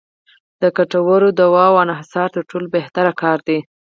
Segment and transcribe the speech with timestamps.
[0.61, 3.59] د ګټورو درملو انحصار تر ټولو بهتره کار دی.